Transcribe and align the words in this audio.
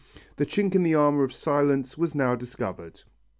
The 0.37 0.47
chink 0.47 0.73
in 0.73 0.81
the 0.81 0.95
armour 0.95 1.23
of 1.23 1.31
silence 1.31 1.95
was 1.95 2.15
now 2.15 2.33
discovered. 2.33 3.03